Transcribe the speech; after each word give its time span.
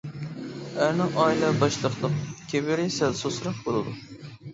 ئەرنىڭ 0.85 1.11
ئائىلە 1.23 1.51
باشلىقلىق 1.63 2.15
كىبىرى 2.53 2.87
سەل 2.97 3.13
سۇسراق 3.21 3.61
بولىدۇ. 3.69 3.95